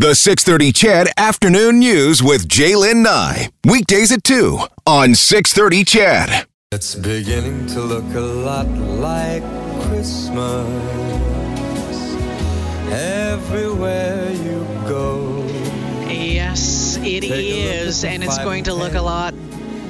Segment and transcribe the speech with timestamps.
[0.00, 3.50] The 630 CHED Afternoon News with Jaylen Nye.
[3.66, 6.46] Weekdays at 2 on 630 CHED.
[6.72, 9.42] It's beginning to look a lot like
[9.82, 10.64] Christmas
[12.90, 15.44] everywhere you go.
[16.08, 19.34] Yes, it Take is, and it's going to look a lot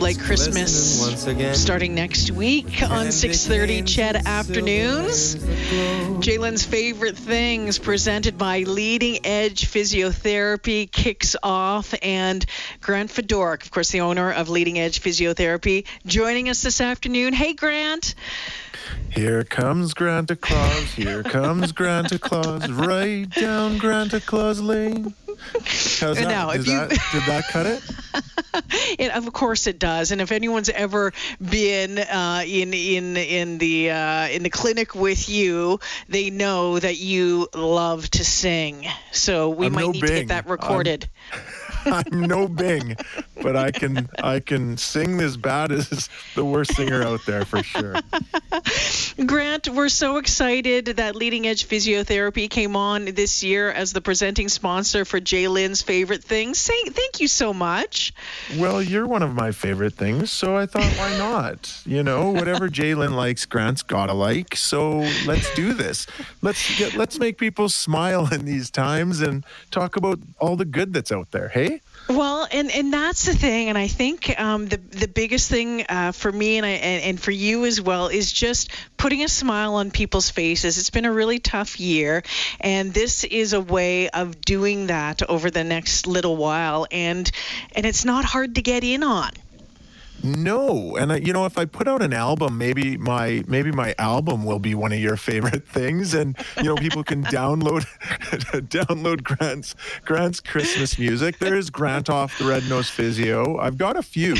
[0.01, 1.55] like Christmas once again.
[1.55, 5.17] starting next week on 6:30 canes Ched afternoons.
[5.17, 6.21] silver.
[6.21, 12.45] Jalen's favorite things presented by Leading Edge Physiotherapy kicks off, and
[12.81, 17.33] Grant Fedoruk, of course, the owner of Leading Edge Physiotherapy, joining us this afternoon.
[17.33, 18.15] Hey, Grant.
[19.11, 25.15] Here comes Granta Claus, here comes Granta Claus, right down Granta Claus Lane.
[26.01, 26.29] How's that?
[26.29, 27.83] Now, did, if you- that did that cut it?
[28.99, 30.11] It, of course it does.
[30.11, 35.29] And if anyone's ever been uh, in in in the uh, in the clinic with
[35.29, 38.87] you, they know that you love to sing.
[39.13, 41.09] So we I'm might no need to get that recorded.
[41.33, 41.39] I'm
[42.13, 42.97] no Bing,
[43.43, 47.63] but I can I can sing as bad as the worst singer out there for
[47.63, 47.97] sure.
[49.27, 54.49] Grant, we're so excited that Leading Edge Physiotherapy came on this year as the presenting
[54.49, 56.59] sponsor for Jay Lynn's favorite things.
[56.59, 58.13] Say thank you so much.
[58.59, 61.83] Well, you're one of my favorite things, so I thought why not?
[61.85, 64.57] You know, whatever Jalen likes, Grant's gotta like.
[64.57, 66.07] So let's do this.
[66.43, 70.93] Let's get let's make people smile in these times and talk about all the good
[70.93, 71.49] that's out there.
[71.49, 71.70] Hey?
[72.09, 76.11] Well, and, and that's the thing, and I think um, the the biggest thing uh,
[76.11, 79.75] for me and, I, and and for you as well is just putting a smile
[79.75, 80.77] on people's faces.
[80.77, 82.25] It's been a really tough year,
[82.61, 87.31] and this is a way of doing that over the next little while, and
[87.77, 89.31] and it's not hard to get in on.
[90.23, 93.95] No, and I, you know, if I put out an album, maybe my maybe my
[93.99, 97.87] album will be one of your favorite things, and you know, people can download
[98.69, 101.39] download Grant's Grant's Christmas music.
[101.39, 103.59] There is Grant off the Red Nose Physio.
[103.59, 104.35] I've got a few.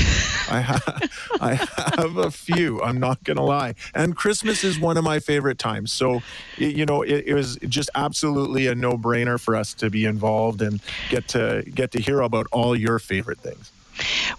[0.49, 0.99] I ha-
[1.41, 2.81] I have a few.
[2.83, 5.91] I'm not gonna lie, and Christmas is one of my favorite times.
[5.91, 6.21] So,
[6.57, 10.61] you know, it, it was just absolutely a no brainer for us to be involved
[10.61, 10.79] and
[11.09, 13.71] get to get to hear about all your favorite things.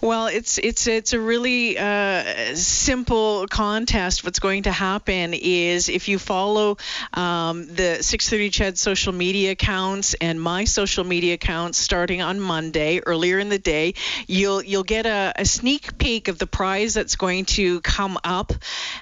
[0.01, 4.23] Well, it's it's it's a really uh, simple contest.
[4.23, 6.77] What's going to happen is if you follow
[7.13, 12.99] um, the 630 Ched social media accounts and my social media accounts starting on Monday
[13.05, 13.93] earlier in the day,
[14.27, 18.51] you'll you'll get a, a sneak peek of the prize that's going to come up.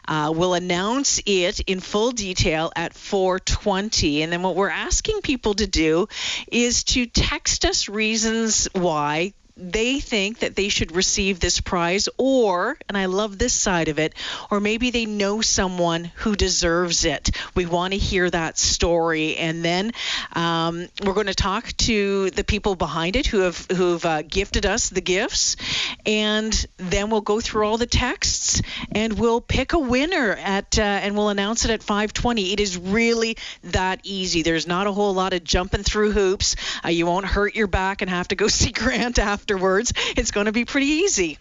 [0.08, 5.54] Uh, we'll announce it in full detail at 4:20, and then what we're asking people
[5.56, 6.08] to do
[6.52, 12.78] is to text us reasons why they think that they should receive this prize, or,
[12.90, 14.16] and I love this side of it,
[14.50, 17.30] or maybe they know someone who deserves it.
[17.56, 19.92] We want to hear that story, and then
[20.34, 24.66] um, we're going to talk to the people behind it who have who've uh, gifted
[24.66, 25.58] us the gifts,
[26.06, 30.82] and then we'll go through all the texts and we'll pick a winner at uh,
[30.82, 32.54] and we'll announce it at 5:20.
[32.54, 34.42] It is really that easy.
[34.42, 36.56] There's not a whole lot of jumping through hoops.
[36.84, 39.94] Uh, you won't hurt your back and have to go see Grant afterwards.
[40.16, 41.38] It's going to be pretty easy.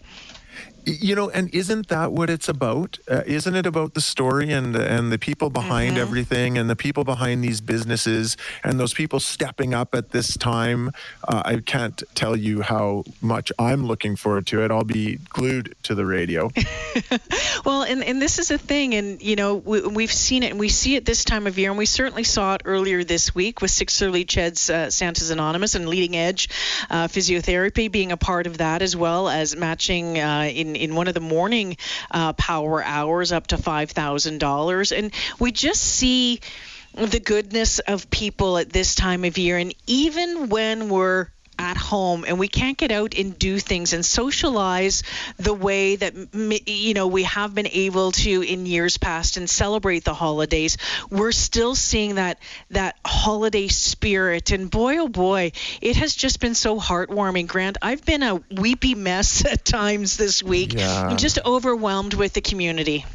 [0.85, 2.99] You know and isn't that what it's about?
[3.09, 6.01] Uh, isn't it about the story and and the people behind Mm-hmm.
[6.01, 10.91] everything and the people behind these businesses and those people stepping up at this time?
[11.27, 14.71] Uh, i can't tell you how much i'm looking forward to it.
[14.71, 16.49] I'll be glued to the radio.
[17.63, 20.59] Well, and, and this is a thing, and you know we, we've seen it, and
[20.59, 23.61] we see it this time of year, and we certainly saw it earlier this week
[23.61, 26.49] with Six Early Ched's uh, Santa's Anonymous and Leading Edge
[26.89, 31.13] uh, Physiotherapy being a part of that, as well as matching uh, in one of
[31.13, 31.77] the morning
[32.11, 36.39] uh, power hours up to five thousand dollars, and we just see
[36.93, 41.27] the goodness of people at this time of year, and even when we're
[41.61, 45.03] at home and we can't get out and do things and socialize
[45.37, 46.13] the way that
[46.65, 50.77] you know we have been able to in years past and celebrate the holidays.
[51.11, 52.39] We're still seeing that
[52.71, 55.51] that holiday spirit and boy oh boy
[55.81, 57.45] it has just been so heartwarming.
[57.45, 60.73] Grant i've been a weepy mess at times this week.
[60.73, 61.07] Yeah.
[61.07, 63.05] i'm just overwhelmed with the community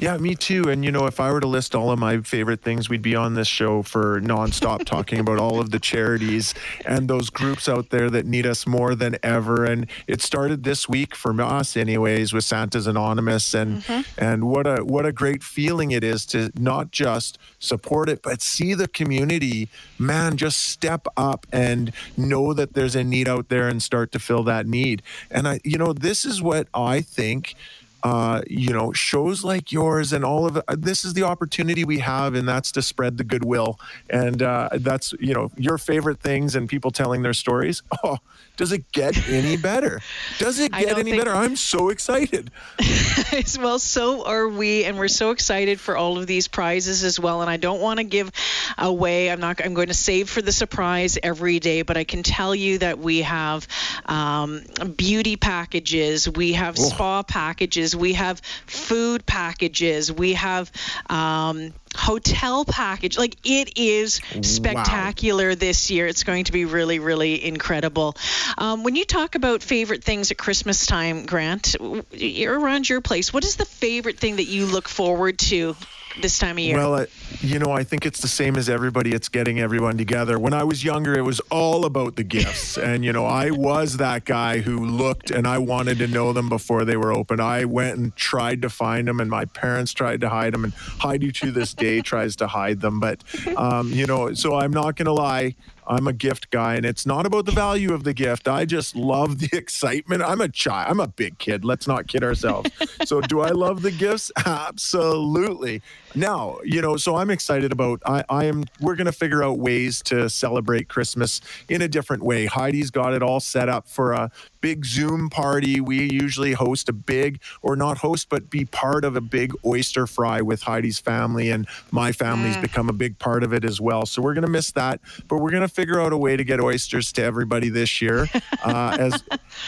[0.00, 0.70] Yeah, me too.
[0.70, 3.14] And you know, if I were to list all of my favorite things, we'd be
[3.14, 6.54] on this show for nonstop talking about all of the charities
[6.86, 9.66] and those groups out there that need us more than ever.
[9.66, 14.00] And it started this week for us, anyways, with Santa's Anonymous, and mm-hmm.
[14.16, 18.40] and what a what a great feeling it is to not just support it, but
[18.40, 19.68] see the community,
[19.98, 24.18] man, just step up and know that there's a need out there and start to
[24.18, 25.02] fill that need.
[25.30, 27.54] And I, you know, this is what I think
[28.02, 30.64] uh, you know, shows like yours and all of it.
[30.78, 33.78] This is the opportunity we have, and that's to spread the goodwill.
[34.08, 37.82] And uh, that's, you know, your favorite things and people telling their stories.
[38.02, 38.16] Oh,
[38.56, 40.00] does it get any better?
[40.38, 41.32] Does it get any better?
[41.34, 42.50] I'm so excited.
[43.60, 47.42] well so are we and we're so excited for all of these prizes as well
[47.42, 48.30] and i don't want to give
[48.78, 52.22] away i'm not i'm going to save for the surprise every day but i can
[52.22, 53.66] tell you that we have
[54.06, 54.62] um,
[54.96, 60.12] beauty packages we have spa packages we have food packages.
[60.12, 60.70] We have
[61.08, 63.18] um, hotel package.
[63.18, 66.06] Like it is spectacular this year.
[66.06, 68.16] It's going to be really really incredible.
[68.58, 71.76] Um, when you talk about favorite things at christmas time grant
[72.12, 73.32] you're around your place.
[73.32, 75.76] What is the favorite thing that you look forward to
[76.20, 77.06] this time of year Well, uh,
[77.40, 79.12] you know, I think it's the same as everybody.
[79.12, 80.38] It's getting everyone together.
[80.38, 82.76] When I was younger, it was all about the gifts.
[82.90, 86.48] and, you know, I was that guy who looked and I wanted to know them
[86.48, 87.40] before they were open.
[87.40, 90.64] I went and tried to find them, and my parents tried to hide them.
[90.64, 93.00] And Heidi to this day tries to hide them.
[93.00, 93.22] But,
[93.56, 95.54] um, you know, so I'm not going to lie.
[95.90, 98.46] I'm a gift guy, and it's not about the value of the gift.
[98.46, 100.22] I just love the excitement.
[100.22, 100.88] I'm a child.
[100.88, 101.64] I'm a big kid.
[101.64, 102.70] Let's not kid ourselves.
[103.04, 104.30] so, do I love the gifts?
[104.46, 105.82] Absolutely.
[106.14, 108.00] Now, you know, so I'm excited about.
[108.06, 108.64] I, I am.
[108.80, 112.46] We're going to figure out ways to celebrate Christmas in a different way.
[112.46, 115.80] Heidi's got it all set up for a big Zoom party.
[115.80, 120.06] We usually host a big, or not host, but be part of a big oyster
[120.06, 122.62] fry with Heidi's family, and my family's mm.
[122.62, 124.06] become a big part of it as well.
[124.06, 126.44] So we're going to miss that, but we're going to figure out a way to
[126.44, 128.28] get oysters to everybody this year.
[128.62, 129.22] Uh, as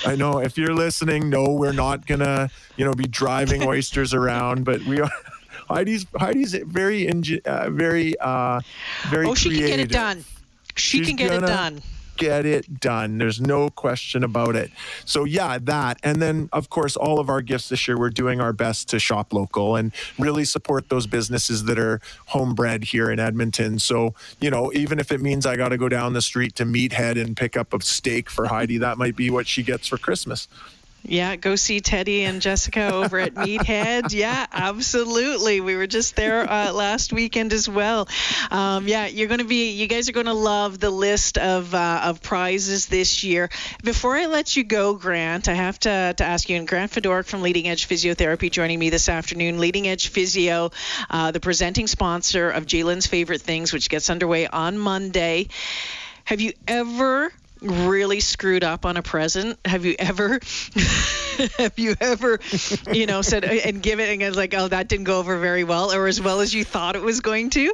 [0.05, 4.12] I know, if you're listening, no, we're not going to, you know, be driving oysters
[4.12, 5.11] around, but we are.
[5.70, 8.61] Heidi's Heidi's very uh, very uh,
[9.09, 10.25] very oh she can get it done
[10.76, 11.82] she She's can get it gonna done
[12.22, 13.19] get it done.
[13.19, 14.70] There's no question about it.
[15.04, 15.98] So yeah, that.
[16.02, 18.98] And then of course all of our gifts this year we're doing our best to
[18.98, 23.78] shop local and really support those businesses that are homebred here in Edmonton.
[23.78, 26.64] So, you know, even if it means I got to go down the street to
[26.64, 29.98] Meathead and pick up a steak for Heidi, that might be what she gets for
[29.98, 30.48] Christmas.
[31.04, 34.12] Yeah, go see Teddy and Jessica over at Meathead.
[34.22, 35.60] Yeah, absolutely.
[35.60, 38.08] We were just there uh, last weekend as well.
[38.50, 41.75] Um, yeah, you're going to be, you guys are going to love the list of
[41.75, 43.50] uh, of prizes this year.
[43.82, 47.26] Before I let you go, Grant, I have to, to ask you, and Grant Fedoruk
[47.26, 49.58] from Leading Edge Physiotherapy joining me this afternoon.
[49.58, 50.70] Leading Edge Physio,
[51.10, 55.48] uh, the presenting sponsor of Jalen's Favorite Things, which gets underway on Monday.
[56.25, 57.32] Have you ever
[57.62, 59.59] really screwed up on a present?
[59.64, 60.41] Have you ever
[61.59, 62.41] have you ever,
[62.93, 65.93] you know, said and given and it's like, oh, that didn't go over very well
[65.93, 67.73] or as well as you thought it was going to?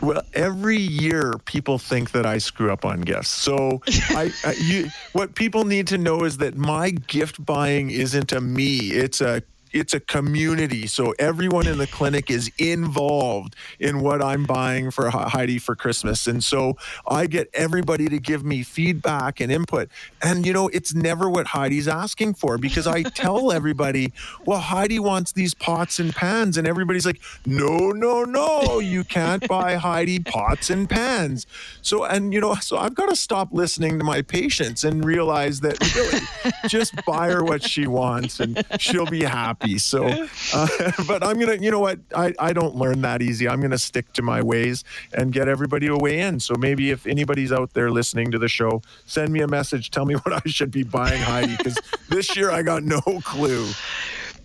[0.00, 3.30] Well, every year people think that I screw up on gifts.
[3.30, 8.32] So, I, I you, what people need to know is that my gift buying isn't
[8.32, 9.42] a me; it's a
[9.74, 10.86] it's a community.
[10.86, 16.28] So everyone in the clinic is involved in what I'm buying for Heidi for Christmas,
[16.28, 16.76] and so
[17.08, 19.88] I get everybody to give me feedback and input.
[20.22, 24.12] And you know, it's never what Heidi's asking for because I tell everybody,
[24.46, 29.46] "Well, Heidi wants these pots and pans," and everybody's like, "No, no, no, you can't
[29.48, 31.46] buy Heidi pots and pans."
[31.82, 35.60] So, and you know, so I've got to stop listening to my patients and realize
[35.60, 36.20] that really,
[36.68, 39.63] just buy her what she wants, and she'll be happy.
[39.78, 40.06] So,
[40.52, 40.68] uh,
[41.06, 41.98] but I'm gonna, you know what?
[42.14, 43.48] I I don't learn that easy.
[43.48, 46.40] I'm gonna stick to my ways and get everybody to weigh in.
[46.40, 49.90] So maybe if anybody's out there listening to the show, send me a message.
[49.90, 51.78] Tell me what I should be buying Heidi because
[52.08, 53.66] this year I got no clue.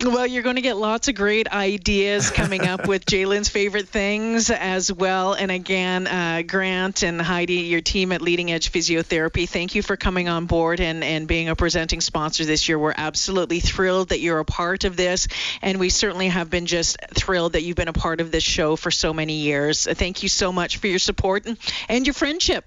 [0.02, 4.50] Well, you're going to get lots of great ideas coming up with Jalen's favorite things
[4.50, 5.34] as well.
[5.34, 9.98] And again, uh, Grant and Heidi, your team at Leading Edge Physiotherapy, thank you for
[9.98, 12.80] coming on board and, and being a presenting sponsor this year.
[12.80, 15.28] We're absolutely thrilled that you're a part of this.
[15.62, 18.78] And we certainly have been just thrilled that you've been a part of this show
[18.78, 19.86] for so many years.
[19.86, 21.58] Thank you so much for your support and,
[21.90, 22.64] and your friendship.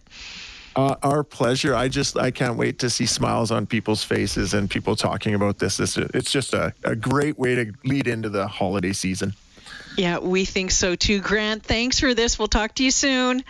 [0.74, 1.74] Uh, our pleasure.
[1.74, 5.58] I just I can't wait to see smiles on people's faces and people talking about
[5.58, 5.76] this.
[5.76, 9.34] This it's just a, a great way to lead into the holiday season.
[9.96, 11.20] Yeah, we think so too.
[11.20, 12.38] Grant, thanks for this.
[12.38, 13.44] We'll talk to you soon.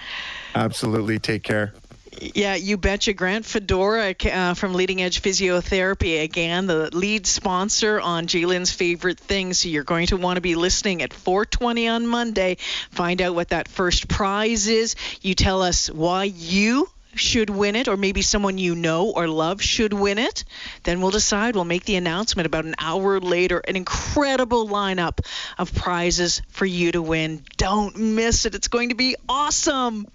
[0.54, 1.20] Absolutely.
[1.20, 1.72] Take care.
[2.20, 3.14] Yeah, you betcha.
[3.14, 9.60] Grant Fedoruk uh, from Leading Edge Physiotherapy, again, the lead sponsor on Jalen's favorite things.
[9.60, 12.58] So you're going to want to be listening at 420 on Monday.
[12.90, 14.94] Find out what that first prize is.
[15.22, 19.62] You tell us why you should win it, or maybe someone you know or love
[19.62, 20.44] should win it.
[20.82, 21.54] Then we'll decide.
[21.54, 23.58] We'll make the announcement about an hour later.
[23.58, 25.20] An incredible lineup
[25.58, 27.44] of prizes for you to win.
[27.56, 28.54] Don't miss it.
[28.54, 30.06] It's going to be awesome.